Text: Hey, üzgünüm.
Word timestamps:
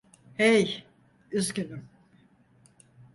Hey, 0.37 0.87
üzgünüm. 1.31 1.89